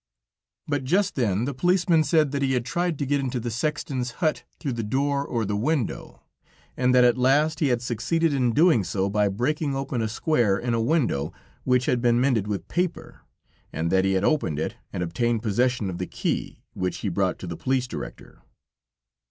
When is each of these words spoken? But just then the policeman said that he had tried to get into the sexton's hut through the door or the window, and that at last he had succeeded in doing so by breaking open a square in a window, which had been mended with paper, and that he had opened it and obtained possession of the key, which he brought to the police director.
But 0.67 0.83
just 0.83 1.13
then 1.13 1.45
the 1.45 1.53
policeman 1.53 2.03
said 2.03 2.31
that 2.31 2.41
he 2.41 2.53
had 2.53 2.65
tried 2.65 2.97
to 2.97 3.05
get 3.05 3.19
into 3.19 3.39
the 3.39 3.51
sexton's 3.51 4.13
hut 4.13 4.43
through 4.59 4.73
the 4.73 4.81
door 4.81 5.23
or 5.23 5.45
the 5.45 5.55
window, 5.55 6.23
and 6.75 6.91
that 6.95 7.03
at 7.03 7.19
last 7.19 7.59
he 7.59 7.67
had 7.67 7.83
succeeded 7.83 8.33
in 8.33 8.51
doing 8.51 8.83
so 8.83 9.11
by 9.11 9.27
breaking 9.27 9.75
open 9.75 10.01
a 10.01 10.07
square 10.07 10.57
in 10.57 10.73
a 10.73 10.81
window, 10.81 11.31
which 11.65 11.85
had 11.85 12.01
been 12.01 12.19
mended 12.19 12.47
with 12.47 12.67
paper, 12.67 13.21
and 13.71 13.91
that 13.91 14.03
he 14.03 14.13
had 14.13 14.23
opened 14.23 14.57
it 14.57 14.75
and 14.91 15.03
obtained 15.03 15.43
possession 15.43 15.87
of 15.87 15.99
the 15.99 16.07
key, 16.07 16.63
which 16.73 16.97
he 17.01 17.07
brought 17.07 17.37
to 17.37 17.45
the 17.45 17.55
police 17.55 17.85
director. 17.87 18.41